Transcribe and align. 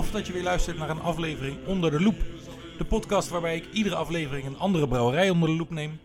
tof 0.00 0.10
dat 0.10 0.26
je 0.26 0.32
weer 0.32 0.42
luistert 0.42 0.78
naar 0.78 0.90
een 0.90 1.00
aflevering 1.00 1.66
Onder 1.66 1.90
de 1.90 2.00
Loep. 2.00 2.16
De 2.78 2.84
podcast 2.84 3.28
waarbij 3.28 3.56
ik 3.56 3.72
iedere 3.72 3.94
aflevering 3.94 4.46
een 4.46 4.58
andere 4.58 4.88
brouwerij 4.88 5.30
onder 5.30 5.48
de 5.48 5.54
loep 5.54 5.70
neem. 5.70 5.98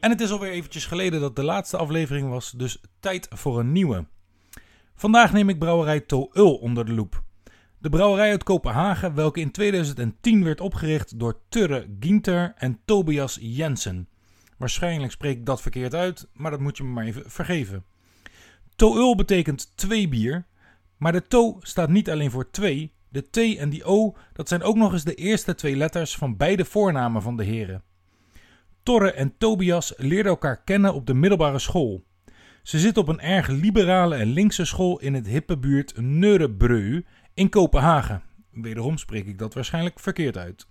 En 0.00 0.10
het 0.10 0.20
is 0.20 0.30
alweer 0.30 0.50
eventjes 0.50 0.86
geleden 0.86 1.20
dat 1.20 1.36
de 1.36 1.42
laatste 1.42 1.76
aflevering 1.76 2.28
was, 2.28 2.50
dus 2.50 2.80
tijd 3.00 3.28
voor 3.30 3.58
een 3.58 3.72
nieuwe. 3.72 4.06
Vandaag 4.94 5.32
neem 5.32 5.48
ik 5.48 5.58
brouwerij 5.58 6.00
To 6.00 6.28
Ul 6.32 6.54
onder 6.54 6.86
de 6.86 6.92
loep. 6.92 7.22
De 7.78 7.88
brouwerij 7.88 8.30
uit 8.30 8.42
Kopenhagen, 8.42 9.14
welke 9.14 9.40
in 9.40 9.50
2010 9.50 10.44
werd 10.44 10.60
opgericht 10.60 11.18
door 11.18 11.40
Turre 11.48 11.86
Ginter 12.00 12.52
en 12.56 12.80
Tobias 12.84 13.38
Jensen. 13.40 14.08
Waarschijnlijk 14.58 15.12
spreek 15.12 15.36
ik 15.36 15.46
dat 15.46 15.62
verkeerd 15.62 15.94
uit, 15.94 16.28
maar 16.32 16.50
dat 16.50 16.60
moet 16.60 16.76
je 16.76 16.82
me 16.82 16.90
maar 16.90 17.04
even 17.04 17.30
vergeven. 17.30 17.84
To 18.76 18.96
Ul 18.96 19.16
betekent 19.16 19.72
twee 19.76 20.08
bier, 20.08 20.46
maar 20.96 21.12
de 21.12 21.26
To 21.26 21.58
staat 21.60 21.88
niet 21.88 22.10
alleen 22.10 22.30
voor 22.30 22.50
twee. 22.50 22.92
De 23.12 23.30
T 23.30 23.36
en 23.58 23.70
die 23.70 23.84
O, 23.84 24.16
dat 24.32 24.48
zijn 24.48 24.62
ook 24.62 24.76
nog 24.76 24.92
eens 24.92 25.04
de 25.04 25.14
eerste 25.14 25.54
twee 25.54 25.76
letters 25.76 26.16
van 26.16 26.36
beide 26.36 26.64
voornamen 26.64 27.22
van 27.22 27.36
de 27.36 27.44
heren. 27.44 27.82
Torre 28.82 29.12
en 29.12 29.34
Tobias 29.38 29.92
leerden 29.96 30.32
elkaar 30.32 30.62
kennen 30.62 30.94
op 30.94 31.06
de 31.06 31.14
middelbare 31.14 31.58
school. 31.58 32.04
Ze 32.62 32.78
zitten 32.78 33.02
op 33.02 33.08
een 33.08 33.20
erg 33.20 33.48
liberale 33.48 34.16
en 34.16 34.32
linkse 34.32 34.64
school 34.64 34.98
in 34.98 35.14
het 35.14 35.26
hippe 35.26 35.58
buurt 35.58 36.00
Neurebreu 36.00 37.04
in 37.34 37.48
Kopenhagen. 37.48 38.22
Wederom 38.50 38.98
spreek 38.98 39.26
ik 39.26 39.38
dat 39.38 39.54
waarschijnlijk 39.54 40.00
verkeerd 40.00 40.36
uit. 40.36 40.66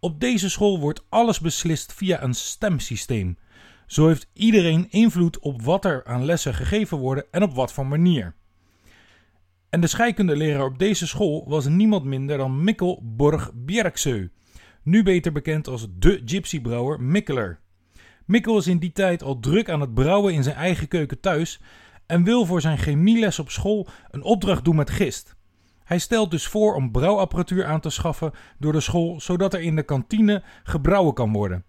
Op 0.00 0.20
deze 0.20 0.50
school 0.50 0.80
wordt 0.80 1.04
alles 1.08 1.40
beslist 1.40 1.92
via 1.92 2.22
een 2.22 2.34
stemsysteem. 2.34 3.38
Zo 3.86 4.06
heeft 4.06 4.28
iedereen 4.32 4.90
invloed 4.90 5.38
op 5.38 5.62
wat 5.62 5.84
er 5.84 6.04
aan 6.04 6.24
lessen 6.24 6.54
gegeven 6.54 6.98
worden 6.98 7.24
en 7.30 7.42
op 7.42 7.54
wat 7.54 7.72
voor 7.72 7.86
manier. 7.86 8.34
En 9.76 9.82
de 9.82 9.88
scheikundeleraar 9.88 10.64
op 10.64 10.78
deze 10.78 11.06
school 11.06 11.44
was 11.48 11.66
niemand 11.66 12.04
minder 12.04 12.38
dan 12.38 12.64
Mikkel 12.64 13.00
Borg 13.02 13.50
Bjerkseu, 13.54 14.28
nu 14.82 15.02
beter 15.02 15.32
bekend 15.32 15.68
als 15.68 15.86
de 15.98 16.22
gypsybrouwer 16.24 17.02
Mikkeler. 17.02 17.60
Mikkel 18.24 18.58
is 18.58 18.66
in 18.66 18.78
die 18.78 18.92
tijd 18.92 19.22
al 19.22 19.40
druk 19.40 19.70
aan 19.70 19.80
het 19.80 19.94
brouwen 19.94 20.34
in 20.34 20.42
zijn 20.42 20.56
eigen 20.56 20.88
keuken 20.88 21.20
thuis 21.20 21.60
en 22.06 22.24
wil 22.24 22.44
voor 22.44 22.60
zijn 22.60 22.78
chemieles 22.78 23.38
op 23.38 23.50
school 23.50 23.88
een 24.10 24.22
opdracht 24.22 24.64
doen 24.64 24.76
met 24.76 24.90
gist. 24.90 25.36
Hij 25.84 25.98
stelt 25.98 26.30
dus 26.30 26.46
voor 26.46 26.74
om 26.74 26.90
brouwapparatuur 26.90 27.64
aan 27.64 27.80
te 27.80 27.90
schaffen 27.90 28.32
door 28.58 28.72
de 28.72 28.80
school, 28.80 29.20
zodat 29.20 29.54
er 29.54 29.60
in 29.60 29.76
de 29.76 29.82
kantine 29.82 30.42
gebrouwen 30.62 31.14
kan 31.14 31.32
worden. 31.32 31.64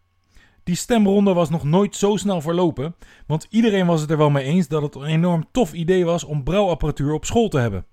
Die 0.63 0.75
stemronde 0.75 1.33
was 1.33 1.49
nog 1.49 1.63
nooit 1.63 1.95
zo 1.95 2.15
snel 2.15 2.41
verlopen, 2.41 2.95
want 3.25 3.47
iedereen 3.49 3.85
was 3.85 4.01
het 4.01 4.11
er 4.11 4.17
wel 4.17 4.29
mee 4.29 4.43
eens 4.43 4.67
dat 4.67 4.81
het 4.81 4.95
een 4.95 5.05
enorm 5.05 5.47
tof 5.51 5.73
idee 5.73 6.05
was 6.05 6.23
om 6.23 6.43
brouwapparatuur 6.43 7.13
op 7.13 7.25
school 7.25 7.49
te 7.49 7.59
hebben. 7.59 7.85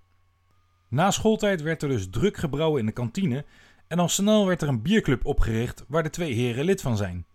Na 0.89 1.11
schooltijd 1.11 1.63
werd 1.63 1.83
er 1.83 1.89
dus 1.89 2.11
druk 2.11 2.37
gebrouwen 2.37 2.81
in 2.81 2.87
de 2.87 2.93
kantine 2.93 3.45
en 3.89 3.99
al 3.99 4.09
snel 4.09 4.47
werd 4.47 4.63
er 4.63 4.69
een 4.69 4.83
bierclub 4.83 5.27
opgericht 5.27 5.85
waar 5.89 6.03
de 6.03 6.11
twee 6.11 6.33
heren 6.33 6.65
lid 6.65 6.83
van 6.83 6.97
zijn. 6.97 7.27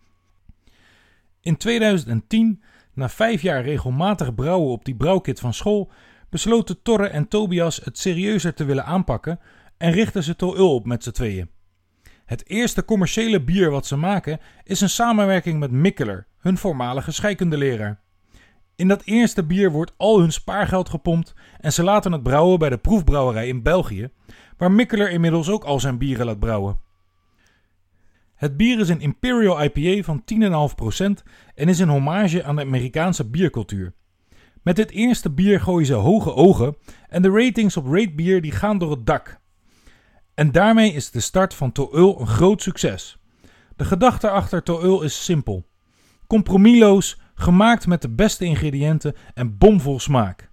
In 1.40 1.56
2010, 1.56 2.62
na 2.94 3.08
vijf 3.08 3.42
jaar 3.42 3.62
regelmatig 3.62 4.34
brouwen 4.34 4.70
op 4.70 4.84
die 4.84 4.94
brouwkit 4.94 5.40
van 5.40 5.54
school, 5.54 5.90
besloten 6.28 6.82
Torre 6.82 7.06
en 7.06 7.28
Tobias 7.28 7.80
het 7.84 7.98
serieuzer 7.98 8.54
te 8.54 8.64
willen 8.64 8.84
aanpakken 8.84 9.40
en 9.76 9.92
richtten 9.92 10.22
ze 10.22 10.36
To 10.36 10.54
Ul 10.54 10.74
op 10.74 10.86
met 10.86 11.02
z'n 11.02 11.10
tweeën. 11.10 11.50
Het 12.24 12.48
eerste 12.48 12.84
commerciële 12.84 13.42
bier 13.42 13.70
wat 13.70 13.86
ze 13.86 13.96
maken 13.96 14.40
is 14.64 14.80
een 14.80 14.90
samenwerking 14.90 15.58
met 15.58 15.70
Mikkeler, 15.70 16.26
hun 16.38 16.58
voormalige 16.58 17.12
scheikundeleraar. 17.12 18.00
In 18.80 18.88
dat 18.88 19.02
eerste 19.04 19.44
bier 19.44 19.70
wordt 19.70 19.92
al 19.96 20.20
hun 20.20 20.32
spaargeld 20.32 20.88
gepompt 20.88 21.34
en 21.58 21.72
ze 21.72 21.82
laten 21.82 22.12
het 22.12 22.22
brouwen 22.22 22.58
bij 22.58 22.68
de 22.68 22.78
proefbrouwerij 22.78 23.48
in 23.48 23.62
België, 23.62 24.10
waar 24.56 24.72
Mikkeler 24.72 25.10
inmiddels 25.10 25.48
ook 25.48 25.64
al 25.64 25.80
zijn 25.80 25.98
bieren 25.98 26.26
laat 26.26 26.38
brouwen. 26.38 26.80
Het 28.34 28.56
bier 28.56 28.80
is 28.80 28.88
een 28.88 29.00
Imperial 29.00 29.62
IPA 29.62 30.02
van 30.02 30.22
10,5% 31.18 31.22
en 31.54 31.68
is 31.68 31.78
een 31.78 31.88
hommage 31.88 32.44
aan 32.44 32.56
de 32.56 32.62
Amerikaanse 32.62 33.30
biercultuur. 33.30 33.92
Met 34.62 34.76
dit 34.76 34.90
eerste 34.90 35.30
bier 35.30 35.60
gooien 35.60 35.86
ze 35.86 35.94
hoge 35.94 36.34
ogen 36.34 36.76
en 37.08 37.22
de 37.22 37.30
ratings 37.30 37.76
op 37.76 37.86
Ratebeer 37.86 38.42
die 38.42 38.52
gaan 38.52 38.78
door 38.78 38.90
het 38.90 39.06
dak. 39.06 39.40
En 40.34 40.52
daarmee 40.52 40.92
is 40.92 41.10
de 41.10 41.20
start 41.20 41.54
van 41.54 41.72
Toul 41.72 42.20
een 42.20 42.26
groot 42.26 42.62
succes. 42.62 43.18
De 43.76 43.84
gedachte 43.84 44.30
achter 44.30 44.62
Toul 44.62 45.02
is 45.02 45.24
simpel. 45.24 45.68
Compromisloos, 46.26 47.18
gemaakt 47.40 47.86
met 47.86 48.02
de 48.02 48.08
beste 48.08 48.44
ingrediënten 48.44 49.14
en 49.34 49.58
bomvol 49.58 50.00
smaak. 50.00 50.50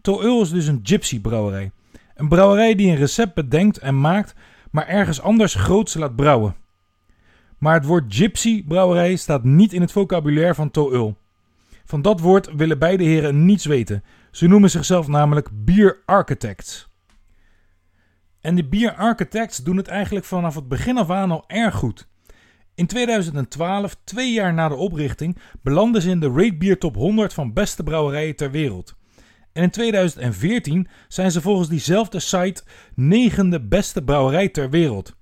Toul 0.00 0.42
is 0.42 0.50
dus 0.50 0.66
een 0.66 0.80
gypsy 0.82 1.20
brouwerij. 1.20 1.70
Een 2.14 2.28
brouwerij 2.28 2.74
die 2.74 2.90
een 2.90 2.96
recept 2.96 3.34
bedenkt 3.34 3.78
en 3.78 4.00
maakt, 4.00 4.34
maar 4.70 4.86
ergens 4.86 5.20
anders 5.20 5.54
groots 5.54 5.94
laat 5.94 6.16
brouwen. 6.16 6.54
Maar 7.58 7.74
het 7.74 7.84
woord 7.84 8.14
gypsy 8.14 8.64
brouwerij 8.64 9.16
staat 9.16 9.44
niet 9.44 9.72
in 9.72 9.80
het 9.80 9.92
vocabulaire 9.92 10.54
van 10.54 10.70
Toul. 10.70 11.16
Van 11.84 12.02
dat 12.02 12.20
woord 12.20 12.54
willen 12.54 12.78
beide 12.78 13.04
heren 13.04 13.44
niets 13.44 13.64
weten. 13.64 14.04
Ze 14.30 14.46
noemen 14.46 14.70
zichzelf 14.70 15.08
namelijk 15.08 15.48
beer 15.52 16.02
architects. 16.04 16.88
En 18.40 18.54
de 18.54 18.64
beer 18.64 18.94
architects 18.94 19.58
doen 19.58 19.76
het 19.76 19.88
eigenlijk 19.88 20.26
vanaf 20.26 20.54
het 20.54 20.68
begin 20.68 20.98
af 20.98 21.10
aan 21.10 21.30
al 21.30 21.44
erg 21.46 21.74
goed. 21.74 22.08
In 22.74 22.86
2012, 22.86 23.96
twee 24.04 24.32
jaar 24.32 24.54
na 24.54 24.68
de 24.68 24.74
oprichting, 24.74 25.38
belanden 25.62 26.02
ze 26.02 26.10
in 26.10 26.20
de 26.20 26.32
Rate 26.34 26.56
Beer 26.56 26.78
Top 26.78 26.94
100 26.94 27.32
van 27.32 27.52
beste 27.52 27.82
brouwerijen 27.82 28.36
ter 28.36 28.50
wereld. 28.50 28.94
En 29.52 29.62
in 29.62 29.70
2014 29.70 30.88
zijn 31.08 31.30
ze 31.30 31.40
volgens 31.40 31.68
diezelfde 31.68 32.20
site 32.20 32.62
negende 32.94 33.60
beste 33.60 34.02
brouwerij 34.02 34.48
ter 34.48 34.70
wereld. 34.70 35.16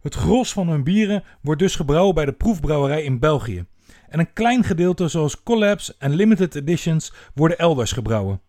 Het 0.00 0.14
gros 0.14 0.52
van 0.52 0.68
hun 0.68 0.84
bieren 0.84 1.24
wordt 1.40 1.60
dus 1.60 1.76
gebrouwen 1.76 2.14
bij 2.14 2.24
de 2.24 2.32
proefbrouwerij 2.32 3.02
in 3.02 3.18
België. 3.18 3.66
En 4.08 4.18
een 4.18 4.32
klein 4.32 4.64
gedeelte 4.64 5.08
zoals 5.08 5.42
collabs 5.42 5.96
en 5.96 6.14
limited 6.14 6.54
editions 6.54 7.12
worden 7.34 7.58
elders 7.58 7.92
gebrouwen. 7.92 8.40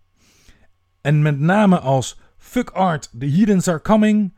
En 1.01 1.21
met 1.21 1.39
name 1.39 1.79
als 1.79 2.19
Fuck 2.37 2.69
Art, 2.69 3.09
The 3.19 3.25
Heathens 3.25 3.67
Are 3.67 3.81
Coming, 3.81 4.37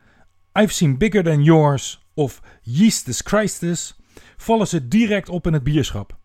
I've 0.60 0.74
Seen 0.74 0.98
Bigger 0.98 1.24
Than 1.24 1.44
Yours 1.44 2.01
of 2.14 2.42
Yeastus 2.62 3.22
Christus 3.22 3.96
vallen 4.38 4.68
ze 4.68 4.88
direct 4.88 5.30
op 5.30 5.48
in 5.48 5.54
het 5.54 5.64
bierschap. 5.64 6.18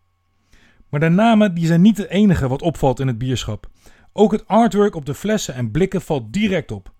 Maar 0.89 1.01
de 1.01 1.09
namen 1.09 1.55
die 1.55 1.67
zijn 1.67 1.81
niet 1.81 1.97
het 1.97 2.09
enige 2.09 2.49
wat 2.49 2.63
opvalt 2.63 3.01
in 3.01 3.07
het 3.07 3.19
bierschap. 3.19 3.71
Ook 4.13 4.33
het 4.33 4.47
artwork 4.47 4.95
op 4.95 5.07
de 5.07 5.15
flessen 5.15 5.55
en 5.55 5.71
blikken 5.71 6.03
valt 6.03 6.33
direct 6.33 6.71
op. 6.71 6.95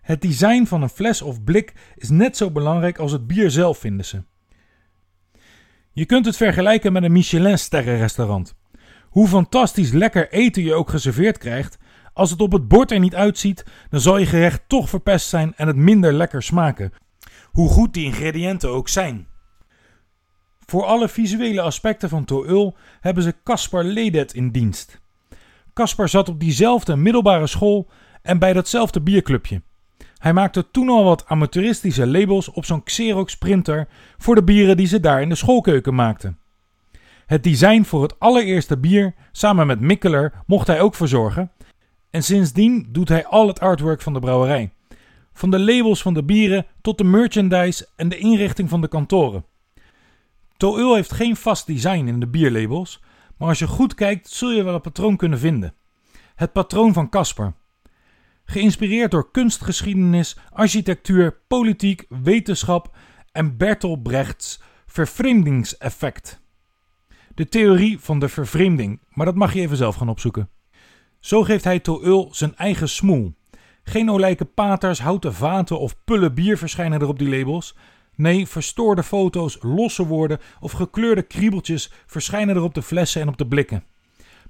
Het 0.00 0.22
design 0.22 0.64
van 0.64 0.82
een 0.82 0.88
fles 0.88 1.22
of 1.22 1.44
blik 1.44 1.72
is 1.96 2.08
net 2.08 2.36
zo 2.36 2.50
belangrijk 2.50 2.98
als 2.98 3.12
het 3.12 3.26
bier 3.26 3.50
zelf, 3.50 3.78
vinden 3.78 4.04
ze. 4.04 4.22
Je 5.92 6.06
kunt 6.06 6.26
het 6.26 6.36
vergelijken 6.36 6.92
met 6.92 7.02
een 7.02 7.12
Michelin-sterrenrestaurant. 7.12 8.54
Hoe 9.08 9.28
fantastisch 9.28 9.90
lekker 9.90 10.30
eten 10.30 10.62
je 10.62 10.74
ook 10.74 10.90
geserveerd 10.90 11.38
krijgt, 11.38 11.78
als 12.12 12.30
het 12.30 12.40
op 12.40 12.52
het 12.52 12.68
bord 12.68 12.90
er 12.90 12.98
niet 12.98 13.14
uitziet, 13.14 13.64
dan 13.90 14.00
zal 14.00 14.18
je 14.18 14.26
gerecht 14.26 14.62
toch 14.66 14.88
verpest 14.88 15.28
zijn 15.28 15.54
en 15.56 15.66
het 15.66 15.76
minder 15.76 16.12
lekker 16.12 16.42
smaken. 16.42 16.92
Hoe 17.58 17.68
goed 17.68 17.94
die 17.94 18.04
ingrediënten 18.04 18.70
ook 18.70 18.88
zijn. 18.88 19.26
Voor 20.66 20.84
alle 20.84 21.08
visuele 21.08 21.60
aspecten 21.60 22.08
van 22.08 22.24
Toul 22.24 22.76
hebben 23.00 23.22
ze 23.22 23.34
Caspar 23.44 23.84
Ledet 23.84 24.34
in 24.34 24.50
dienst. 24.50 25.00
Caspar 25.72 26.08
zat 26.08 26.28
op 26.28 26.40
diezelfde 26.40 26.96
middelbare 26.96 27.46
school 27.46 27.90
en 28.22 28.38
bij 28.38 28.52
datzelfde 28.52 29.00
bierclubje. 29.00 29.62
Hij 30.18 30.32
maakte 30.32 30.70
toen 30.70 30.88
al 30.88 31.04
wat 31.04 31.26
amateuristische 31.26 32.06
labels 32.06 32.50
op 32.50 32.64
zo'n 32.64 32.82
Xerox 32.82 33.36
printer 33.36 33.88
voor 34.18 34.34
de 34.34 34.44
bieren 34.44 34.76
die 34.76 34.86
ze 34.86 35.00
daar 35.00 35.22
in 35.22 35.28
de 35.28 35.34
schoolkeuken 35.34 35.94
maakten. 35.94 36.38
Het 37.26 37.44
design 37.44 37.82
voor 37.82 38.02
het 38.02 38.18
allereerste 38.18 38.78
bier, 38.78 39.14
samen 39.32 39.66
met 39.66 39.80
Mikkeler, 39.80 40.32
mocht 40.46 40.66
hij 40.66 40.80
ook 40.80 40.94
verzorgen. 40.94 41.52
En 42.10 42.22
sindsdien 42.22 42.88
doet 42.90 43.08
hij 43.08 43.26
al 43.26 43.46
het 43.46 43.60
artwork 43.60 44.02
van 44.02 44.12
de 44.12 44.20
brouwerij. 44.20 44.72
Van 45.38 45.50
de 45.50 45.58
labels 45.58 46.02
van 46.02 46.14
de 46.14 46.24
bieren 46.24 46.66
tot 46.80 46.98
de 46.98 47.04
merchandise 47.04 47.88
en 47.96 48.08
de 48.08 48.18
inrichting 48.18 48.68
van 48.68 48.80
de 48.80 48.88
kantoren. 48.88 49.44
Toul 50.56 50.94
heeft 50.94 51.12
geen 51.12 51.36
vast 51.36 51.66
design 51.66 52.06
in 52.06 52.20
de 52.20 52.26
bierlabels, 52.26 53.02
maar 53.36 53.48
als 53.48 53.58
je 53.58 53.66
goed 53.66 53.94
kijkt 53.94 54.28
zul 54.28 54.50
je 54.50 54.62
wel 54.62 54.74
een 54.74 54.80
patroon 54.80 55.16
kunnen 55.16 55.38
vinden. 55.38 55.74
Het 56.34 56.52
patroon 56.52 56.92
van 56.92 57.08
Caspar. 57.08 57.54
Geïnspireerd 58.44 59.10
door 59.10 59.30
kunstgeschiedenis, 59.30 60.36
architectuur, 60.50 61.40
politiek, 61.48 62.06
wetenschap 62.08 62.96
en 63.32 63.56
Bertolt 63.56 64.02
Brechts 64.02 64.60
vervreemdingseffect. 64.86 66.40
De 67.34 67.48
theorie 67.48 67.98
van 67.98 68.18
de 68.18 68.28
vervreemding, 68.28 69.00
maar 69.08 69.26
dat 69.26 69.34
mag 69.34 69.52
je 69.52 69.60
even 69.60 69.76
zelf 69.76 69.96
gaan 69.96 70.08
opzoeken. 70.08 70.48
Zo 71.20 71.42
geeft 71.42 71.64
hij 71.64 71.80
Toul 71.80 72.28
zijn 72.32 72.56
eigen 72.56 72.88
smoel. 72.88 73.37
Geen 73.88 74.10
olijke 74.10 74.44
paters, 74.44 75.00
houten 75.00 75.34
vaten 75.34 75.78
of 75.78 75.96
pullen 76.04 76.34
bier 76.34 76.58
verschijnen 76.58 77.00
er 77.00 77.08
op 77.08 77.18
die 77.18 77.28
labels. 77.28 77.76
Nee, 78.14 78.46
verstoorde 78.46 79.02
foto's, 79.02 79.58
losse 79.60 80.06
woorden 80.06 80.38
of 80.60 80.72
gekleurde 80.72 81.22
kriebeltjes 81.22 81.92
verschijnen 82.06 82.56
er 82.56 82.62
op 82.62 82.74
de 82.74 82.82
flessen 82.82 83.20
en 83.20 83.28
op 83.28 83.36
de 83.36 83.46
blikken. 83.46 83.84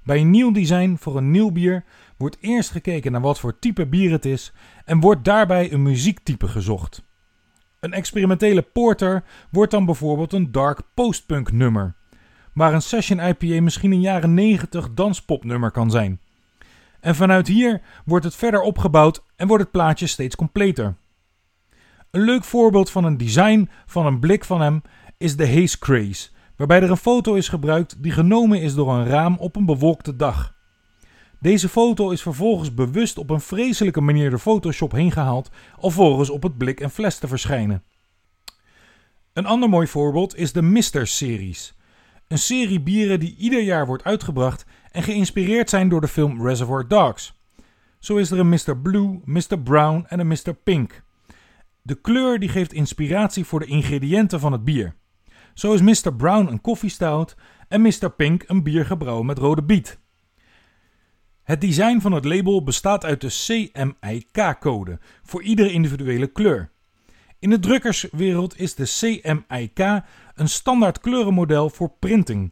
Bij 0.03 0.19
een 0.19 0.29
nieuw 0.29 0.51
design 0.51 0.95
voor 0.99 1.17
een 1.17 1.31
nieuw 1.31 1.51
bier 1.51 1.83
wordt 2.17 2.37
eerst 2.39 2.69
gekeken 2.69 3.11
naar 3.11 3.21
wat 3.21 3.39
voor 3.39 3.59
type 3.59 3.87
bier 3.87 4.11
het 4.11 4.25
is 4.25 4.53
en 4.85 4.99
wordt 4.99 5.25
daarbij 5.25 5.71
een 5.71 5.83
muziektype 5.83 6.47
gezocht. 6.47 7.03
Een 7.79 7.93
experimentele 7.93 8.61
porter 8.61 9.23
wordt 9.51 9.71
dan 9.71 9.85
bijvoorbeeld 9.85 10.33
een 10.33 10.51
dark 10.51 10.81
postpunk 10.93 11.51
nummer, 11.51 11.95
waar 12.53 12.73
een 12.73 12.81
session 12.81 13.19
IPA 13.19 13.61
misschien 13.61 13.91
een 13.91 14.01
jaren 14.01 14.33
90 14.33 14.93
danspopnummer 14.93 15.71
kan 15.71 15.91
zijn. 15.91 16.19
En 16.99 17.15
vanuit 17.15 17.47
hier 17.47 17.81
wordt 18.05 18.25
het 18.25 18.35
verder 18.35 18.61
opgebouwd 18.61 19.23
en 19.35 19.47
wordt 19.47 19.63
het 19.63 19.71
plaatje 19.71 20.07
steeds 20.07 20.35
completer. 20.35 20.95
Een 22.11 22.21
leuk 22.21 22.43
voorbeeld 22.43 22.91
van 22.91 23.03
een 23.03 23.17
design 23.17 23.69
van 23.85 24.05
een 24.05 24.19
blik 24.19 24.45
van 24.45 24.61
hem 24.61 24.81
is 25.17 25.35
de 25.35 25.47
Haze 25.47 25.79
Craze, 25.79 26.29
waarbij 26.55 26.81
er 26.81 26.89
een 26.89 26.97
foto 26.97 27.33
is 27.33 27.47
gebruikt 27.47 28.03
die 28.03 28.11
genomen 28.11 28.61
is 28.61 28.75
door 28.75 28.93
een 28.93 29.05
raam 29.05 29.37
op 29.37 29.55
een 29.55 29.65
bewolkte 29.65 30.15
dag. 30.15 30.57
Deze 31.39 31.69
foto 31.69 32.09
is 32.09 32.21
vervolgens 32.21 32.73
bewust 32.73 33.17
op 33.17 33.29
een 33.29 33.41
vreselijke 33.41 34.01
manier 34.01 34.29
door 34.29 34.39
Photoshop 34.39 34.91
heen 34.91 35.11
gehaald, 35.11 35.49
alvorens 35.79 36.29
op 36.29 36.43
het 36.43 36.57
blik 36.57 36.79
en 36.79 36.89
fles 36.89 37.17
te 37.17 37.27
verschijnen. 37.27 37.83
Een 39.33 39.45
ander 39.45 39.69
mooi 39.69 39.87
voorbeeld 39.87 40.35
is 40.35 40.51
de 40.51 40.61
Mister-series. 40.61 41.73
Een 42.27 42.37
serie 42.37 42.81
bieren 42.81 43.19
die 43.19 43.35
ieder 43.37 43.61
jaar 43.61 43.85
wordt 43.85 44.03
uitgebracht 44.03 44.65
en 44.91 45.03
geïnspireerd 45.03 45.69
zijn 45.69 45.89
door 45.89 46.01
de 46.01 46.07
film 46.07 46.47
Reservoir 46.47 46.87
Dogs. 46.87 47.33
Zo 47.99 48.15
is 48.15 48.31
er 48.31 48.39
een 48.39 48.49
Mr. 48.49 48.77
Blue, 48.77 49.19
Mr. 49.25 49.59
Brown 49.63 50.05
en 50.07 50.19
een 50.19 50.27
Mr. 50.27 50.53
Pink. 50.63 51.03
De 51.81 51.95
kleur 51.95 52.39
die 52.39 52.49
geeft 52.49 52.73
inspiratie 52.73 53.45
voor 53.45 53.59
de 53.59 53.65
ingrediënten 53.65 54.39
van 54.39 54.51
het 54.51 54.63
bier. 54.63 54.95
Zo 55.53 55.73
is 55.73 55.81
Mr. 55.81 56.15
Brown 56.15 56.47
een 56.47 56.61
koffiestout 56.61 57.35
en 57.67 57.81
Mr. 57.81 58.09
Pink 58.15 58.43
een 58.47 58.63
bier 58.63 58.85
gebrouwen 58.85 59.25
met 59.25 59.37
rode 59.37 59.63
biet. 59.63 59.99
Het 61.43 61.61
design 61.61 61.99
van 61.99 62.11
het 62.11 62.25
label 62.25 62.63
bestaat 62.63 63.05
uit 63.05 63.21
de 63.21 63.27
CMYK-code 63.71 64.99
voor 65.23 65.43
iedere 65.43 65.71
individuele 65.71 66.27
kleur. 66.27 66.71
In 67.39 67.49
de 67.49 67.59
drukkerswereld 67.59 68.59
is 68.59 68.75
de 68.75 68.83
CMYK 68.83 70.03
een 70.35 70.49
standaard 70.49 70.99
kleurenmodel 70.99 71.69
voor 71.69 71.91
printing. 71.99 72.51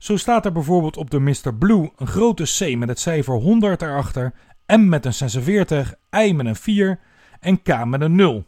Zo 0.00 0.16
staat 0.16 0.44
er 0.44 0.52
bijvoorbeeld 0.52 0.96
op 0.96 1.10
de 1.10 1.20
Mr. 1.20 1.54
Blue 1.58 1.90
een 1.96 2.06
grote 2.06 2.44
C 2.44 2.76
met 2.76 2.88
het 2.88 2.98
cijfer 2.98 3.34
100 3.34 3.82
erachter, 3.82 4.32
M 4.66 4.88
met 4.88 5.06
een 5.06 5.14
46, 5.14 5.94
I 6.16 6.32
met 6.32 6.46
een 6.46 6.56
4 6.56 7.00
en 7.40 7.62
K 7.62 7.84
met 7.84 8.00
een 8.00 8.14
0. 8.14 8.44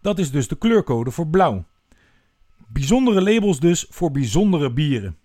Dat 0.00 0.18
is 0.18 0.30
dus 0.30 0.48
de 0.48 0.56
kleurcode 0.56 1.10
voor 1.10 1.26
blauw. 1.26 1.64
Bijzondere 2.68 3.22
labels 3.22 3.60
dus 3.60 3.86
voor 3.90 4.10
bijzondere 4.10 4.72
bieren. 4.72 5.16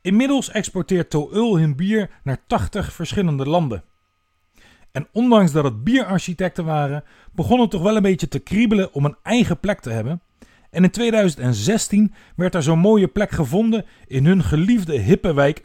Inmiddels 0.00 0.50
exporteert 0.50 1.10
Toul 1.10 1.58
hun 1.58 1.76
bier 1.76 2.10
naar 2.22 2.38
80 2.46 2.92
verschillende 2.92 3.48
landen. 3.48 3.84
En 4.92 5.08
ondanks 5.12 5.52
dat 5.52 5.64
het 5.64 5.84
bierarchitecten 5.84 6.64
waren, 6.64 7.04
begon 7.32 7.60
het 7.60 7.70
toch 7.70 7.82
wel 7.82 7.96
een 7.96 8.02
beetje 8.02 8.28
te 8.28 8.38
kriebelen 8.38 8.92
om 8.92 9.04
een 9.04 9.16
eigen 9.22 9.60
plek 9.60 9.80
te 9.80 9.90
hebben. 9.90 10.22
En 10.70 10.84
in 10.84 10.90
2016 10.90 12.14
werd 12.36 12.54
er 12.54 12.62
zo'n 12.62 12.78
mooie 12.78 13.08
plek 13.08 13.30
gevonden 13.30 13.86
in 14.06 14.26
hun 14.26 14.42
geliefde 14.42 14.98
hippe 14.98 15.34
wijk. 15.34 15.62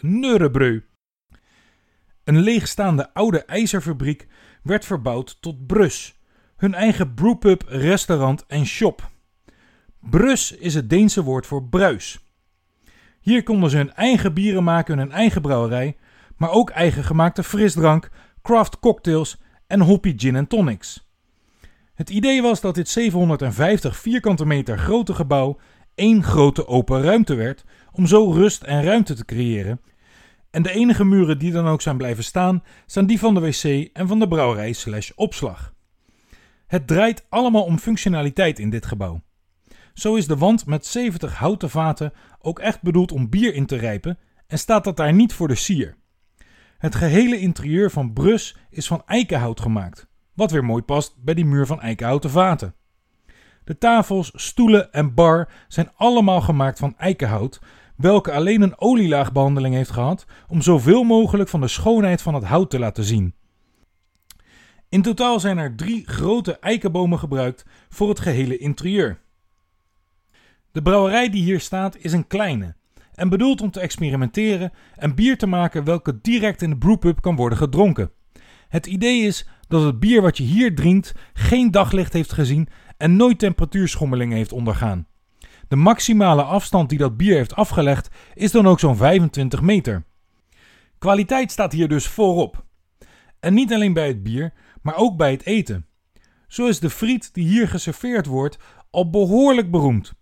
Een 2.24 2.40
leegstaande 2.40 3.14
oude 3.14 3.46
ijzerfabriek 3.46 4.28
werd 4.64 4.86
verbouwd 4.86 5.42
tot 5.42 5.68
Brus, 5.68 6.20
hun 6.58 6.74
eigen 6.74 7.14
brewpub, 7.14 7.64
restaurant 7.68 8.46
en 8.48 8.66
shop. 8.66 9.12
Brus 10.00 10.52
is 10.52 10.74
het 10.74 10.90
Deense 10.90 11.24
woord 11.24 11.46
voor 11.46 11.64
bruis. 11.64 12.20
Hier 13.22 13.44
konden 13.44 13.70
ze 13.70 13.78
hun 13.78 13.94
eigen 13.94 14.34
bieren 14.34 14.64
maken 14.64 14.94
in 14.94 15.00
hun 15.00 15.12
eigen 15.12 15.42
brouwerij, 15.42 15.98
maar 16.38 16.52
ook 16.52 16.70
eigen 16.70 17.04
gemaakte 17.04 17.44
frisdrank, 17.44 18.12
craft 18.42 18.80
cocktails 18.80 19.38
en 19.68 19.82
hoppy 19.82 20.14
gin 20.18 20.36
en 20.36 20.48
tonics. 20.48 21.05
Het 21.96 22.10
idee 22.10 22.42
was 22.42 22.62
dat 22.62 22.76
dit 22.76 22.90
750 22.90 23.98
vierkante 23.98 24.46
meter 24.46 24.78
grote 24.78 25.14
gebouw 25.14 25.58
één 25.96 26.24
grote 26.24 26.68
open 26.68 27.02
ruimte 27.02 27.36
werd 27.36 27.64
om 27.92 28.06
zo 28.06 28.32
rust 28.32 28.64
en 28.64 28.84
ruimte 28.84 29.14
te 29.14 29.26
creëren. 29.26 29.82
En 30.52 30.62
de 30.62 30.72
enige 30.72 31.06
muren 31.06 31.40
die 31.40 31.52
dan 31.52 31.68
ook 31.68 31.82
zijn 31.82 31.98
blijven 31.98 32.24
staan, 32.24 32.64
zijn 32.86 33.06
die 33.06 33.20
van 33.20 33.34
de 33.34 33.40
wc 33.40 33.90
en 33.94 34.08
van 34.08 34.20
de 34.20 34.28
brouwerij 34.28 34.74
slash 34.74 35.12
opslag. 35.16 35.74
Het 36.68 36.88
draait 36.88 37.26
allemaal 37.30 37.64
om 37.64 37.80
functionaliteit 37.80 38.60
in 38.60 38.70
dit 38.70 38.86
gebouw. 38.86 39.22
Zo 39.94 40.16
is 40.16 40.28
de 40.28 40.38
wand 40.38 40.66
met 40.66 40.86
70 40.86 41.34
houten 41.36 41.70
vaten 41.70 42.14
ook 42.40 42.60
echt 42.60 42.82
bedoeld 42.82 43.12
om 43.12 43.30
bier 43.30 43.54
in 43.54 43.66
te 43.66 43.76
rijpen 43.76 44.18
en 44.48 44.60
staat 44.60 44.84
dat 44.84 44.98
daar 44.98 45.14
niet 45.14 45.34
voor 45.34 45.48
de 45.48 45.56
sier. 45.56 45.96
Het 46.78 46.96
gehele 46.96 47.40
interieur 47.40 47.92
van 47.92 48.14
Brus 48.14 48.58
is 48.70 48.88
van 48.88 49.04
eikenhout 49.06 49.62
gemaakt, 49.62 50.08
wat 50.36 50.52
weer 50.52 50.66
mooi 50.66 50.82
past 50.82 51.16
bij 51.24 51.34
die 51.34 51.46
muur 51.46 51.66
van 51.66 51.82
eikenhouten 51.82 52.30
vaten. 52.30 52.76
De 53.64 53.78
tafels, 53.78 54.32
stoelen 54.34 54.92
en 54.94 55.14
bar 55.14 55.50
zijn 55.68 55.92
allemaal 55.96 56.42
gemaakt 56.42 56.80
van 56.80 56.98
eikenhout, 56.98 57.62
welke 57.98 58.32
alleen 58.32 58.62
een 58.62 58.80
olielaagbehandeling 58.80 59.76
heeft 59.76 59.92
gehad 59.92 60.26
om 60.48 60.62
zoveel 60.62 61.04
mogelijk 61.04 61.50
van 61.50 61.62
de 61.62 61.68
schoonheid 61.68 62.22
van 62.22 62.34
het 62.34 62.44
hout 62.44 62.70
te 62.70 62.80
laten 62.80 63.04
zien. 63.04 63.36
In 64.90 65.02
totaal 65.02 65.40
zijn 65.40 65.58
er 65.58 65.76
drie 65.76 66.08
grote 66.08 66.60
eikenbomen 66.60 67.20
gebruikt 67.20 67.66
voor 67.90 68.10
het 68.10 68.20
gehele 68.20 68.58
interieur. 68.58 69.20
De 70.72 70.82
brouwerij 70.82 71.30
die 71.30 71.44
hier 71.44 71.60
staat 71.60 71.98
is 71.98 72.14
een 72.14 72.28
kleine 72.28 72.76
en 73.14 73.30
bedoeld 73.30 73.62
om 73.62 73.72
te 73.72 73.80
experimenteren 73.80 74.72
en 74.96 75.16
bier 75.16 75.38
te 75.38 75.48
maken 75.48 75.84
welke 75.84 76.22
direct 76.22 76.62
in 76.62 76.70
de 76.70 76.78
brewpub 76.78 77.22
kan 77.22 77.36
worden 77.36 77.58
gedronken. 77.58 78.12
Het 78.76 78.86
idee 78.86 79.22
is 79.22 79.48
dat 79.68 79.84
het 79.84 80.00
bier 80.00 80.22
wat 80.22 80.38
je 80.38 80.44
hier 80.44 80.76
drinkt 80.76 81.14
geen 81.34 81.72
daglicht 81.72 82.14
heeft 82.14 82.34
gezien 82.34 82.68
en 82.98 83.16
nooit 83.16 83.40
temperatuurschommeling 83.40 84.34
heeft 84.34 84.52
ondergaan. 84.52 85.08
De 85.68 85.76
maximale 85.76 86.44
afstand 86.44 86.90
die 86.90 86.98
dat 86.98 87.18
bier 87.18 87.36
heeft 87.36 87.56
afgelegd 87.56 88.10
is 88.34 88.52
dan 88.52 88.68
ook 88.68 88.80
zo'n 88.80 88.96
25 88.96 89.62
meter. 89.62 90.06
Kwaliteit 90.98 91.52
staat 91.52 91.72
hier 91.72 91.88
dus 91.88 92.08
voorop. 92.08 92.66
En 93.40 93.54
niet 93.54 93.74
alleen 93.74 93.94
bij 93.94 94.08
het 94.08 94.24
bier, 94.24 94.54
maar 94.82 94.96
ook 94.96 95.18
bij 95.18 95.32
het 95.32 95.46
eten. 95.46 95.86
Zo 96.48 96.68
is 96.68 96.80
de 96.80 96.90
friet 96.90 97.34
die 97.34 97.48
hier 97.48 97.68
geserveerd 97.68 98.26
wordt 98.26 98.58
al 98.90 99.10
behoorlijk 99.10 99.72
beroemd. 99.72 100.14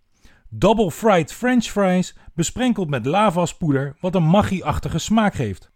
Double 0.50 0.91
fried 0.91 1.33
french 1.33 1.65
fries 1.65 2.15
besprenkeld 2.33 2.89
met 2.89 3.05
lavaspoeder 3.05 3.95
wat 4.00 4.15
een 4.15 4.24
maggi-achtige 4.24 5.00
smaak 5.00 5.33
geeft. 5.33 5.73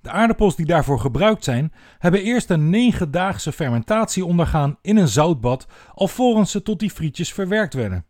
De 0.00 0.10
aardappels 0.10 0.56
die 0.56 0.66
daarvoor 0.66 1.00
gebruikt 1.00 1.44
zijn, 1.44 1.72
hebben 1.98 2.22
eerst 2.22 2.50
een 2.50 2.70
negendaagse 2.70 3.52
fermentatie 3.52 4.24
ondergaan 4.24 4.78
in 4.82 4.96
een 4.96 5.08
zoutbad 5.08 5.66
alvorens 5.94 6.50
ze 6.50 6.62
tot 6.62 6.80
die 6.80 6.90
frietjes 6.90 7.32
verwerkt 7.32 7.74
werden. 7.74 8.04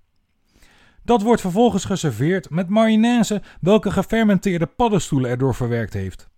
Dat 1.05 1.23
wordt 1.23 1.41
vervolgens 1.41 1.85
geserveerd 1.85 2.51
met 2.51 2.69
mayonaise 2.69 3.43
welke 3.61 3.91
gefermenteerde 3.91 4.67
paddenstoelen 4.67 5.31
erdoor 5.31 5.55
verwerkt 5.55 5.93
heeft. 5.93 6.29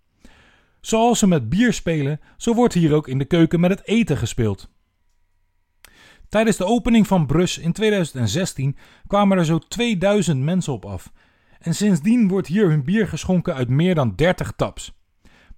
Zoals 0.81 1.19
ze 1.19 1.27
met 1.27 1.49
bier 1.49 1.73
spelen, 1.73 2.19
zo 2.37 2.53
wordt 2.53 2.73
hier 2.73 2.93
ook 2.93 3.07
in 3.07 3.17
de 3.17 3.25
keuken 3.25 3.59
met 3.59 3.69
het 3.69 3.87
eten 3.87 4.17
gespeeld. 4.17 4.69
Tijdens 6.29 6.57
de 6.57 6.65
opening 6.65 7.07
van 7.07 7.25
Brus 7.25 7.57
in 7.57 7.71
2016 7.71 8.77
kwamen 9.07 9.37
er 9.37 9.45
zo 9.45 9.57
2000 9.57 10.41
mensen 10.41 10.73
op 10.73 10.85
af. 10.85 11.11
En 11.59 11.75
sindsdien 11.75 12.27
wordt 12.27 12.47
hier 12.47 12.69
hun 12.69 12.83
bier 12.83 13.07
geschonken 13.07 13.55
uit 13.55 13.69
meer 13.69 13.95
dan 13.95 14.15
30 14.15 14.53
taps. 14.55 14.98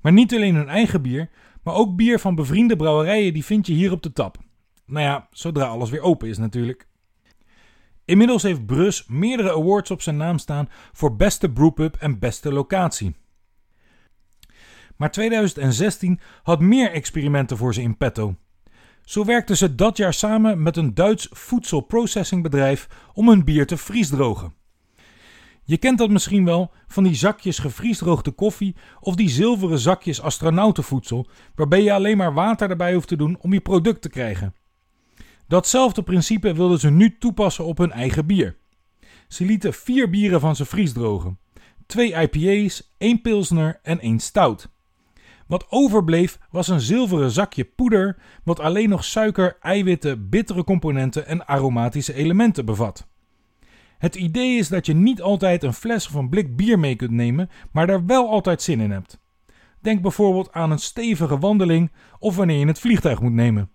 Maar 0.02 0.12
niet 0.12 0.34
alleen 0.34 0.56
hun 0.56 0.70
eigen 0.70 1.02
bier, 1.02 1.30
maar 1.64 1.74
ook 1.74 1.96
bier 1.96 2.20
van 2.20 2.36
bevriende 2.36 2.76
brouwerijen 2.76 3.34
die 3.34 3.46
vind 3.46 3.68
je 3.68 3.74
hier 3.74 3.92
op 3.92 4.04
de 4.04 4.14
tap. 4.14 4.38
Nou 4.86 5.06
ja, 5.06 5.28
zodra 5.32 5.66
alles 5.66 5.90
weer 5.90 6.02
open 6.02 6.28
is 6.28 6.38
natuurlijk. 6.38 6.88
Inmiddels 8.06 8.44
heeft 8.44 8.66
Brus 8.66 9.06
meerdere 9.08 9.52
awards 9.52 9.92
op 9.92 10.02
zijn 10.02 10.18
naam 10.18 10.38
staan 10.38 10.70
voor 10.92 11.16
beste 11.16 11.52
brewpub 11.52 11.96
en 11.96 12.20
beste 12.20 12.54
locatie. 12.54 13.16
Maar 14.96 15.12
2016 15.12 16.20
had 16.44 16.60
meer 16.60 16.92
experimenten 16.92 17.58
voor 17.58 17.74
ze 17.74 17.82
in 17.82 17.98
petto. 17.98 18.36
Zo 19.04 19.26
werkten 19.26 19.58
ze 19.58 19.76
dat 19.76 19.98
jaar 19.98 20.14
samen 20.14 20.64
met 20.64 20.78
een 20.78 20.94
Duits 20.94 21.28
voedselprocessingbedrijf 21.32 22.88
om 23.14 23.28
hun 23.28 23.44
bier 23.44 23.68
te 23.68 23.78
vriesdrogen. 23.78 24.54
Je 25.72 25.78
kent 25.78 25.98
dat 25.98 26.10
misschien 26.10 26.46
wel 26.46 26.72
van 26.88 27.04
die 27.04 27.16
zakjes 27.16 27.60
gevriesdroogde 27.60 28.32
koffie 28.32 28.76
of 29.00 29.16
die 29.16 29.30
zilveren 29.30 29.80
zakjes 29.80 30.22
astronautenvoedsel, 30.22 31.28
waarbij 31.56 31.84
je 31.84 31.94
alleen 31.94 32.18
maar 32.18 32.34
water 32.34 32.70
erbij 32.70 32.94
hoeft 32.94 33.08
te 33.08 33.16
doen 33.16 33.38
om 33.42 33.54
je 33.54 33.62
product 33.62 34.02
te 34.02 34.10
krijgen. 34.10 34.56
Datzelfde 35.48 36.04
principe 36.04 36.54
wilden 36.54 36.80
ze 36.80 36.90
nu 36.90 37.18
toepassen 37.18 37.66
op 37.66 37.78
hun 37.78 37.92
eigen 37.92 38.26
bier. 38.26 38.58
Ze 39.28 39.46
lieten 39.46 39.74
vier 39.74 40.10
bieren 40.10 40.40
van 40.40 40.56
ze 40.56 40.66
vriesdrogen: 40.66 41.40
twee 41.86 42.14
IPA's, 42.14 42.94
één 42.98 43.22
pilsner 43.22 43.80
en 43.84 44.00
één 44.00 44.20
stout. 44.20 44.70
Wat 45.48 45.66
overbleef 45.70 46.40
was 46.50 46.68
een 46.68 46.82
zilveren 46.82 47.32
zakje 47.32 47.64
poeder, 47.64 48.18
wat 48.44 48.60
alleen 48.60 48.90
nog 48.90 49.04
suiker, 49.04 49.58
eiwitten, 49.62 50.30
bittere 50.30 50.64
componenten 50.64 51.28
en 51.28 51.48
aromatische 51.48 52.14
elementen 52.14 52.66
bevat. 52.66 53.10
Het 54.02 54.16
idee 54.16 54.58
is 54.58 54.68
dat 54.68 54.86
je 54.86 54.94
niet 54.94 55.22
altijd 55.22 55.64
een 55.64 55.74
fles 55.74 56.08
of 56.08 56.14
een 56.14 56.30
blik 56.30 56.56
bier 56.56 56.80
mee 56.80 56.96
kunt 56.96 57.12
nemen, 57.12 57.50
maar 57.72 57.88
daar 57.88 58.06
wel 58.06 58.30
altijd 58.30 58.62
zin 58.62 58.80
in 58.80 58.92
hebt. 58.92 59.20
Denk 59.82 60.02
bijvoorbeeld 60.02 60.52
aan 60.52 60.72
een 60.72 60.80
stevige 60.80 61.40
wandeling 61.40 61.92
of 62.20 62.36
wanneer 62.36 62.60
je 62.60 62.66
het 62.66 62.80
vliegtuig 62.80 63.22
moet 63.22 63.34
nemen. 63.34 63.70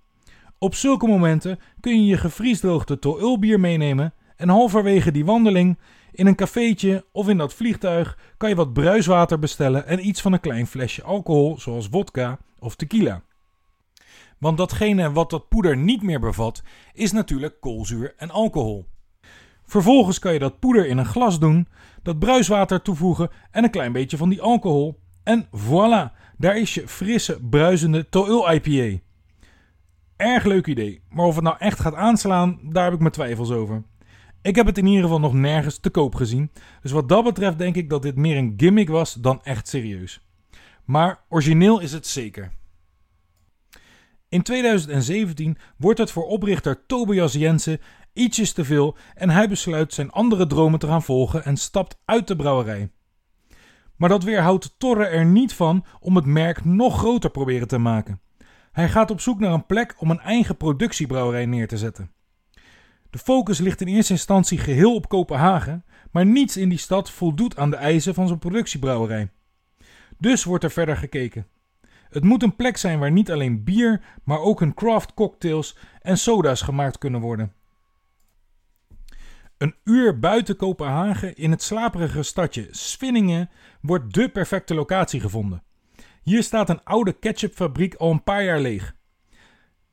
Op 0.58 0.74
zulke 0.74 1.06
momenten 1.06 1.58
kun 1.80 2.00
je 2.00 2.06
je 2.06 2.16
gevriesdroogde 2.16 2.98
to 2.98 3.38
bier 3.38 3.60
meenemen 3.60 4.14
en 4.36 4.48
halverwege 4.48 5.10
die 5.10 5.24
wandeling 5.24 5.78
in 6.12 6.26
een 6.26 6.34
cafeetje 6.34 7.04
of 7.12 7.28
in 7.28 7.38
dat 7.38 7.54
vliegtuig 7.54 8.18
kan 8.36 8.48
je 8.48 8.54
wat 8.54 8.72
bruiswater 8.72 9.38
bestellen 9.38 9.86
en 9.86 10.06
iets 10.06 10.20
van 10.20 10.32
een 10.32 10.40
klein 10.40 10.66
flesje 10.66 11.02
alcohol 11.02 11.58
zoals 11.58 11.88
vodka 11.90 12.38
of 12.58 12.76
tequila. 12.76 13.22
Want 14.38 14.58
datgene 14.58 15.12
wat 15.12 15.30
dat 15.30 15.48
poeder 15.48 15.76
niet 15.76 16.02
meer 16.02 16.20
bevat 16.20 16.62
is 16.92 17.12
natuurlijk 17.12 17.60
koolzuur 17.60 18.14
en 18.16 18.30
alcohol. 18.30 18.86
Vervolgens 19.66 20.18
kan 20.18 20.32
je 20.32 20.38
dat 20.38 20.58
poeder 20.58 20.86
in 20.86 20.98
een 20.98 21.06
glas 21.06 21.38
doen, 21.38 21.68
dat 22.02 22.18
bruiswater 22.18 22.82
toevoegen 22.82 23.30
en 23.50 23.64
een 23.64 23.70
klein 23.70 23.92
beetje 23.92 24.16
van 24.16 24.28
die 24.28 24.42
alcohol. 24.42 25.00
En 25.22 25.46
voilà, 25.46 26.12
daar 26.38 26.58
is 26.58 26.74
je 26.74 26.88
frisse, 26.88 27.38
bruisende 27.50 28.08
to 28.08 28.48
IPA. 28.48 28.98
Erg 30.16 30.44
leuk 30.44 30.66
idee, 30.66 31.02
maar 31.08 31.26
of 31.26 31.34
het 31.34 31.44
nou 31.44 31.56
echt 31.58 31.80
gaat 31.80 31.94
aanslaan, 31.94 32.58
daar 32.62 32.84
heb 32.84 32.92
ik 32.92 33.00
mijn 33.00 33.12
twijfels 33.12 33.50
over. 33.50 33.82
Ik 34.42 34.56
heb 34.56 34.66
het 34.66 34.78
in 34.78 34.86
ieder 34.86 35.02
geval 35.02 35.20
nog 35.20 35.32
nergens 35.32 35.78
te 35.78 35.90
koop 35.90 36.14
gezien, 36.14 36.50
dus 36.82 36.90
wat 36.90 37.08
dat 37.08 37.24
betreft 37.24 37.58
denk 37.58 37.76
ik 37.76 37.90
dat 37.90 38.02
dit 38.02 38.16
meer 38.16 38.36
een 38.36 38.54
gimmick 38.56 38.88
was 38.88 39.14
dan 39.14 39.40
echt 39.42 39.68
serieus. 39.68 40.20
Maar 40.84 41.20
origineel 41.28 41.80
is 41.80 41.92
het 41.92 42.06
zeker. 42.06 42.52
In 44.28 44.42
2017 44.42 45.58
wordt 45.76 45.98
het 45.98 46.10
voor 46.10 46.26
oprichter 46.26 46.86
Tobias 46.86 47.32
Jensen 47.32 47.80
ietsjes 48.16 48.52
te 48.52 48.64
veel 48.64 48.96
en 49.14 49.30
hij 49.30 49.48
besluit 49.48 49.94
zijn 49.94 50.10
andere 50.10 50.46
dromen 50.46 50.78
te 50.78 50.86
gaan 50.86 51.02
volgen 51.02 51.44
en 51.44 51.56
stapt 51.56 51.98
uit 52.04 52.28
de 52.28 52.36
brouwerij. 52.36 52.90
Maar 53.96 54.08
dat 54.08 54.24
weerhoudt 54.24 54.74
Torre 54.78 55.04
er 55.06 55.24
niet 55.24 55.54
van 55.54 55.84
om 56.00 56.16
het 56.16 56.24
merk 56.24 56.64
nog 56.64 56.98
groter 56.98 57.30
proberen 57.30 57.68
te 57.68 57.78
maken. 57.78 58.20
Hij 58.72 58.88
gaat 58.88 59.10
op 59.10 59.20
zoek 59.20 59.40
naar 59.40 59.52
een 59.52 59.66
plek 59.66 59.94
om 59.98 60.10
een 60.10 60.20
eigen 60.20 60.56
productiebrouwerij 60.56 61.46
neer 61.46 61.68
te 61.68 61.78
zetten. 61.78 62.10
De 63.10 63.18
focus 63.18 63.58
ligt 63.58 63.80
in 63.80 63.86
eerste 63.86 64.12
instantie 64.12 64.58
geheel 64.58 64.94
op 64.94 65.08
Kopenhagen, 65.08 65.84
maar 66.10 66.26
niets 66.26 66.56
in 66.56 66.68
die 66.68 66.78
stad 66.78 67.10
voldoet 67.10 67.56
aan 67.56 67.70
de 67.70 67.76
eisen 67.76 68.14
van 68.14 68.26
zijn 68.26 68.38
productiebrouwerij. 68.38 69.30
Dus 70.18 70.44
wordt 70.44 70.64
er 70.64 70.70
verder 70.70 70.96
gekeken. 70.96 71.46
Het 72.08 72.24
moet 72.24 72.42
een 72.42 72.56
plek 72.56 72.76
zijn 72.76 72.98
waar 72.98 73.10
niet 73.10 73.30
alleen 73.30 73.64
bier, 73.64 74.00
maar 74.24 74.40
ook 74.40 74.60
hun 74.60 74.74
craft 74.74 75.14
cocktails 75.14 75.78
en 76.00 76.18
soda's 76.18 76.62
gemaakt 76.62 76.98
kunnen 76.98 77.20
worden. 77.20 77.52
Een 79.58 79.74
uur 79.84 80.18
buiten 80.18 80.56
Kopenhagen 80.56 81.36
in 81.36 81.50
het 81.50 81.62
slaperige 81.62 82.22
stadje 82.22 82.68
Svinningen 82.70 83.50
wordt 83.80 84.14
de 84.14 84.28
perfecte 84.28 84.74
locatie 84.74 85.20
gevonden. 85.20 85.62
Hier 86.22 86.42
staat 86.42 86.68
een 86.68 86.84
oude 86.84 87.12
ketchupfabriek 87.12 87.94
al 87.94 88.10
een 88.10 88.22
paar 88.22 88.44
jaar 88.44 88.60
leeg. 88.60 88.96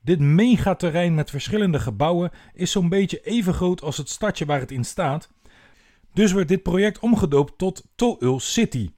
Dit 0.00 0.18
megaterrein 0.20 1.14
met 1.14 1.30
verschillende 1.30 1.80
gebouwen 1.80 2.30
is 2.52 2.70
zo'n 2.70 2.88
beetje 2.88 3.20
even 3.20 3.54
groot 3.54 3.82
als 3.82 3.96
het 3.96 4.08
stadje 4.08 4.44
waar 4.44 4.60
het 4.60 4.70
in 4.70 4.84
staat. 4.84 5.30
Dus 6.12 6.32
werd 6.32 6.48
dit 6.48 6.62
project 6.62 6.98
omgedoopt 6.98 7.58
tot 7.58 7.84
Toul 7.94 8.40
City. 8.40 8.90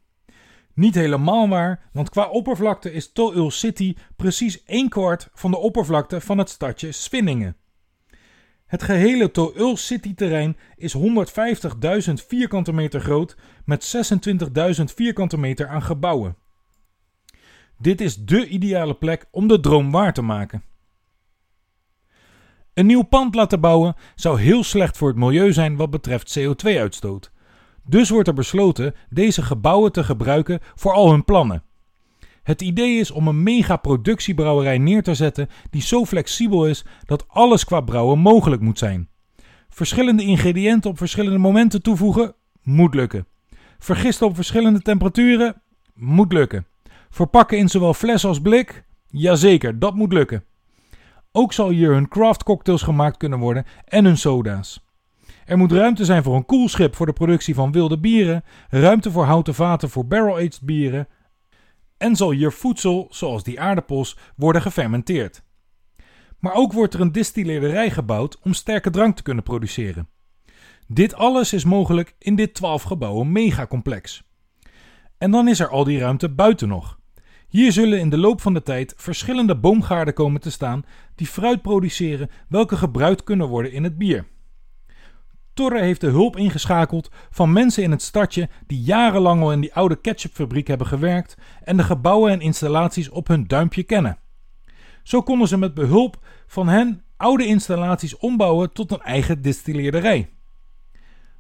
Niet 0.75 0.95
helemaal 0.95 1.49
waar, 1.49 1.89
want 1.93 2.11
qua 2.11 2.29
oppervlakte 2.29 2.93
is 2.93 3.13
Toul 3.13 3.51
City 3.51 3.97
precies 4.17 4.63
een 4.67 4.89
kwart 4.89 5.29
van 5.35 5.51
de 5.51 5.59
oppervlakte 5.59 6.21
van 6.21 6.39
het 6.39 6.51
stadje 6.51 6.93
Svinningen. 6.93 7.57
Het 8.67 8.83
gehele 8.83 9.31
Toul 9.31 9.77
City 9.77 10.15
terrein 10.15 10.57
is 10.77 10.97
150.000 10.97 12.13
vierkante 12.29 12.73
meter 12.73 13.01
groot 13.01 13.37
met 13.65 13.97
26.000 14.79 14.85
vierkante 14.85 15.39
meter 15.39 15.69
aan 15.69 15.83
gebouwen. 15.83 16.37
Dit 17.79 18.01
is 18.01 18.17
dé 18.25 18.45
ideale 18.45 18.95
plek 18.95 19.27
om 19.31 19.49
de 19.49 19.61
droom 19.61 19.91
waar 19.91 20.13
te 20.13 20.23
maken. 20.23 20.65
Een 22.75 22.87
nieuw 22.87 23.03
pand 23.03 23.35
laten 23.35 23.61
bouwen 23.61 23.95
zou 24.15 24.41
heel 24.41 24.65
slecht 24.65 24.97
voor 24.97 25.09
het 25.09 25.17
milieu 25.17 25.53
zijn 25.53 25.77
wat 25.77 25.91
betreft 25.91 26.39
CO2-uitstoot. 26.39 27.33
Dus 27.85 28.11
wordt 28.11 28.29
er 28.29 28.35
besloten 28.35 28.95
deze 29.09 29.43
gebouwen 29.43 29.93
te 29.93 30.05
gebruiken 30.05 30.61
voor 30.75 30.93
al 30.93 31.11
hun 31.11 31.25
plannen. 31.25 31.66
Het 32.47 32.63
idee 32.63 32.99
is 32.99 33.11
om 33.11 33.29
een 33.29 33.43
mega 33.43 33.77
productiebrouwerij 33.77 34.79
neer 34.79 35.03
te 35.03 35.15
zetten 35.15 35.49
die 35.71 35.83
zo 35.83 36.05
flexibel 36.05 36.67
is 36.67 36.85
dat 37.05 37.29
alles 37.29 37.65
qua 37.65 37.81
brouwen 37.81 38.19
mogelijk 38.19 38.63
moet 38.63 38.79
zijn. 38.79 39.09
Verschillende 39.69 40.23
ingrediënten 40.23 40.91
op 40.91 40.99
verschillende 40.99 41.39
momenten 41.39 41.83
toevoegen 41.83 42.35
moet 42.63 42.95
lukken. 42.95 43.27
Vergisten 43.79 44.27
op 44.27 44.35
verschillende 44.35 44.81
temperaturen 44.81 45.63
moet 45.95 46.33
lukken. 46.33 46.67
Verpakken 47.11 47.59
in 47.59 47.69
zowel 47.69 47.95
fles 47.95 48.25
als 48.25 48.41
blik? 48.41 48.85
Jazeker, 49.07 49.79
dat 49.79 49.95
moet 49.95 50.13
lukken. 50.13 50.45
Ook 51.33 51.53
zal 51.53 51.69
hier 51.69 51.93
hun 51.93 52.09
craft 52.09 52.43
cocktails 52.43 52.83
gemaakt 52.83 53.17
kunnen 53.17 53.39
worden 53.39 53.65
en 53.85 54.05
hun 54.05 54.19
soda's. 54.19 54.85
Er 55.45 55.59
moet 55.59 55.73
ruimte 55.73 56.05
zijn 56.05 56.23
voor 56.23 56.37
een 56.37 56.47
koelschip 56.47 56.95
voor 56.95 57.07
de 57.07 57.13
productie 57.13 57.55
van 57.55 57.73
wilde 57.73 57.99
bieren, 57.99 58.45
ruimte 58.71 59.11
voor 59.11 59.25
houten 59.25 59.55
vaten 59.55 59.91
voor 59.91 60.07
barrel-aged 60.07 60.61
bieren 60.63 61.09
en 61.99 62.17
zal 62.17 62.31
hier 62.31 62.53
voedsel, 62.53 63.07
zoals 63.11 63.43
die 63.43 63.61
aardappels, 63.61 64.17
worden 64.37 64.63
gefermenteerd. 64.63 65.43
Maar 66.39 66.55
ook 66.55 66.73
wordt 66.73 66.95
er 66.95 67.01
een 67.01 67.13
distilleerderij 67.13 67.91
gebouwd 67.91 68.39
om 68.41 68.53
sterke 68.53 68.91
drank 68.91 69.17
te 69.17 69.23
kunnen 69.23 69.45
produceren. 69.45 70.09
Dit 70.87 71.15
alles 71.15 71.53
is 71.53 71.65
mogelijk 71.65 72.15
in 72.19 72.37
dit 72.37 72.55
12 72.55 72.83
gebouwen 72.83 73.33
megacomplex. 73.33 74.23
En 75.19 75.31
dan 75.31 75.49
is 75.49 75.61
er 75.61 75.69
al 75.69 75.85
die 75.85 75.99
ruimte 75.99 76.29
buiten 76.29 76.69
nog. 76.69 76.99
Hier 77.49 77.73
zullen 77.73 77.99
in 77.99 78.11
de 78.11 78.19
loop 78.19 78.41
van 78.41 78.55
de 78.55 78.63
tijd 78.63 78.95
verschillende 78.97 79.57
boomgaarden 79.57 80.15
komen 80.15 80.41
te 80.41 80.51
staan 80.51 80.85
die 81.15 81.27
fruit 81.27 81.63
produceren 81.63 82.31
welke 82.49 82.77
gebruikt 82.77 83.25
kunnen 83.25 83.49
worden 83.49 83.73
in 83.73 83.85
het 83.85 83.99
bier. 83.99 84.27
Torre 85.57 85.81
heeft 85.81 86.01
de 86.01 86.07
hulp 86.07 86.37
ingeschakeld 86.37 87.11
van 87.31 87.53
mensen 87.53 87.83
in 87.83 87.91
het 87.91 88.03
stadje 88.03 88.49
die 88.67 88.81
jarenlang 88.81 89.43
al 89.43 89.53
in 89.53 89.61
die 89.61 89.75
oude 89.75 89.97
ketchupfabriek 89.97 90.67
hebben 90.67 90.87
gewerkt 90.87 91.37
en 91.65 91.77
de 91.77 91.83
gebouwen 91.83 92.33
en 92.33 92.41
installaties 92.41 93.09
op 93.09 93.29
hun 93.29 93.47
duimpje 93.47 93.83
kennen. 93.83 94.19
Zo 95.03 95.23
konden 95.23 95.49
ze 95.49 95.59
met 95.59 95.75
behulp 95.75 96.19
van 96.47 96.69
hen 96.69 97.03
oude 97.17 97.47
installaties 97.47 98.17
ombouwen 98.17 98.73
tot 98.73 98.91
een 98.91 99.01
eigen 99.03 99.43
distilleerderij. 99.43 100.29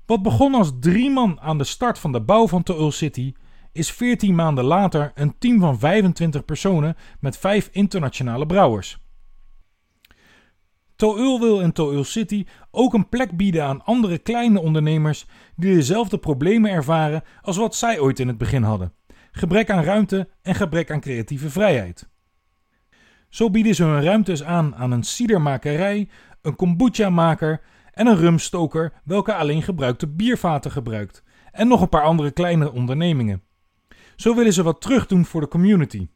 Wat 0.06 0.22
begon 0.22 0.54
als 0.54 0.72
drie 0.80 1.10
man 1.10 1.40
aan 1.40 1.58
de 1.58 1.64
start 1.64 1.98
van 1.98 2.12
de 2.12 2.20
bouw 2.20 2.48
van 2.48 2.62
Toul 2.62 2.90
City, 2.90 3.34
is 3.72 3.92
14 3.92 4.34
maanden 4.34 4.64
later 4.64 5.12
een 5.14 5.34
team 5.38 5.60
van 5.60 5.78
25 5.78 6.44
personen 6.44 6.96
met 7.20 7.38
vijf 7.38 7.68
internationale 7.72 8.46
brouwers. 8.46 9.05
Toul 10.96 11.40
wil 11.40 11.60
in 11.60 11.72
Toul 11.72 12.04
City 12.04 12.46
ook 12.70 12.94
een 12.94 13.08
plek 13.08 13.36
bieden 13.36 13.64
aan 13.64 13.84
andere 13.84 14.18
kleine 14.18 14.60
ondernemers 14.60 15.26
die 15.56 15.74
dezelfde 15.74 16.18
problemen 16.18 16.70
ervaren 16.70 17.22
als 17.42 17.56
wat 17.56 17.74
zij 17.74 17.98
ooit 17.98 18.18
in 18.18 18.28
het 18.28 18.38
begin 18.38 18.62
hadden: 18.62 18.92
gebrek 19.32 19.70
aan 19.70 19.84
ruimte 19.84 20.28
en 20.42 20.54
gebrek 20.54 20.90
aan 20.90 21.00
creatieve 21.00 21.50
vrijheid. 21.50 22.08
Zo 23.28 23.50
bieden 23.50 23.74
ze 23.74 23.84
hun 23.84 24.02
ruimtes 24.02 24.42
aan 24.42 24.74
aan 24.74 24.90
een 24.90 25.02
cidermakerij, 25.02 26.08
een 26.42 26.56
kombucha-maker 26.56 27.60
en 27.92 28.06
een 28.06 28.16
rumstoker, 28.16 28.92
welke 29.04 29.34
alleen 29.34 29.62
gebruikte 29.62 30.06
biervaten 30.06 30.70
gebruikt, 30.70 31.22
en 31.52 31.68
nog 31.68 31.80
een 31.80 31.88
paar 31.88 32.02
andere 32.02 32.30
kleine 32.30 32.72
ondernemingen. 32.72 33.42
Zo 34.16 34.34
willen 34.34 34.52
ze 34.52 34.62
wat 34.62 34.80
terugdoen 34.80 35.24
voor 35.24 35.40
de 35.40 35.48
community. 35.48 36.08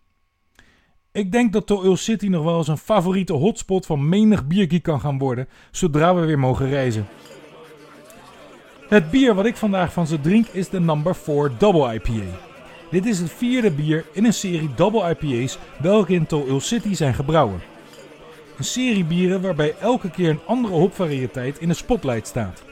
Ik 1.13 1.33
denk 1.33 1.53
dat 1.53 1.67
Toil 1.67 1.97
City 1.97 2.27
nog 2.27 2.45
wel 2.45 2.59
eens 2.59 2.69
een 2.69 2.79
favoriete 2.79 3.33
hotspot 3.33 3.87
van 3.87 4.09
menig 4.09 4.47
bierkie 4.47 4.81
kan 4.81 5.01
gaan 5.01 5.19
worden, 5.19 5.49
zodra 5.71 6.15
we 6.15 6.27
weer 6.27 6.39
mogen 6.39 6.69
reizen. 6.69 7.07
Het 8.89 9.11
bier 9.11 9.35
wat 9.35 9.47
ik 9.47 9.57
vandaag 9.57 9.93
van 9.93 10.07
ze 10.07 10.21
drink 10.21 10.47
is 10.47 10.69
de 10.69 10.81
Number 10.81 11.15
4 11.15 11.51
Double 11.59 11.95
IPA. 11.95 12.25
Dit 12.91 13.07
is 13.07 13.19
het 13.19 13.31
vierde 13.31 13.71
bier 13.71 14.05
in 14.13 14.25
een 14.25 14.33
serie 14.33 14.75
Double 14.75 15.17
IPA's 15.17 15.59
welke 15.81 16.13
in 16.13 16.27
Toil 16.27 16.61
City 16.61 16.95
zijn 16.95 17.15
gebrouwen. 17.15 17.61
Een 18.59 18.65
serie 18.65 19.05
bieren 19.05 19.41
waarbij 19.41 19.75
elke 19.81 20.11
keer 20.11 20.31
een 20.31 20.47
andere 20.47 20.75
hopvariëteit 20.75 21.59
in 21.59 21.69
de 21.69 21.75
spotlight 21.75 22.27
staat. 22.27 22.63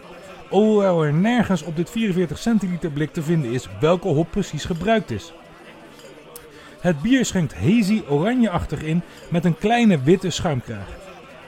Hoewel 0.49 1.05
er 1.05 1.13
nergens 1.13 1.63
op 1.63 1.77
dit 1.77 1.91
44 1.91 2.39
centiliter 2.39 2.91
blik 2.91 3.13
te 3.13 3.23
vinden 3.23 3.51
is 3.51 3.69
welke 3.81 4.09
hop 4.09 4.31
precies 4.31 4.65
gebruikt 4.65 5.11
is. 5.11 5.33
Het 6.81 7.03
bier 7.03 7.25
schenkt 7.25 7.55
hazy 7.55 8.03
oranjeachtig 8.09 8.83
in 8.83 9.03
met 9.29 9.45
een 9.45 9.59
kleine 9.59 10.03
witte 10.03 10.31
schuimkraag. 10.31 10.89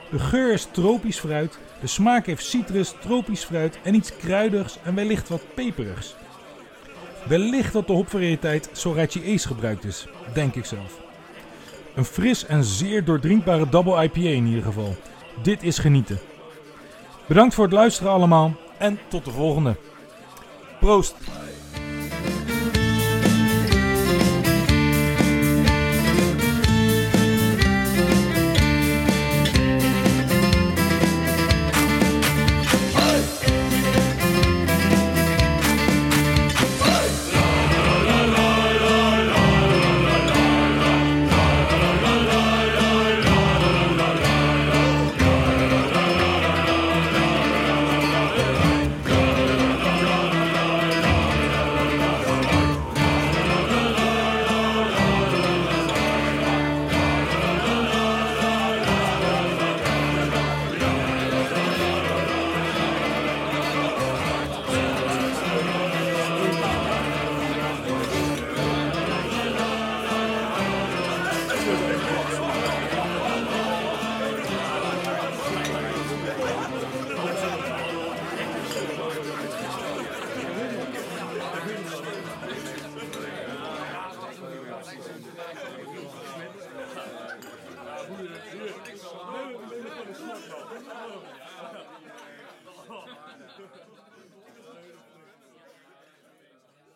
De 0.09 0.19
geur 0.19 0.53
is 0.53 0.67
tropisch 0.71 1.19
fruit, 1.19 1.59
de 1.81 1.87
smaak 1.87 2.25
heeft 2.25 2.45
citrus, 2.45 2.93
tropisch 2.99 3.43
fruit 3.43 3.79
en 3.83 3.95
iets 3.95 4.15
kruidigs 4.17 4.77
en 4.83 4.95
wellicht 4.95 5.29
wat 5.29 5.41
peperigs. 5.53 6.15
Wellicht 7.27 7.73
dat 7.73 7.87
de 7.87 7.93
hopvariëteit 7.93 8.69
Sorachi 8.71 9.33
Ace 9.33 9.47
gebruikt 9.47 9.83
is, 9.83 10.07
denk 10.33 10.55
ik 10.55 10.65
zelf. 10.65 10.99
Een 11.95 12.05
fris 12.05 12.45
en 12.45 12.63
zeer 12.63 13.05
doordrinkbare 13.05 13.69
double 13.69 14.03
IPA 14.03 14.19
in 14.19 14.45
ieder 14.45 14.63
geval. 14.63 14.95
Dit 15.41 15.63
is 15.63 15.77
genieten. 15.77 16.19
Bedankt 17.25 17.53
voor 17.53 17.63
het 17.63 17.73
luisteren 17.73 18.11
allemaal 18.11 18.55
En 18.77 18.99
tot 19.07 19.25
de 19.25 19.31
volgende. 19.31 19.75
Proost! 20.79 21.15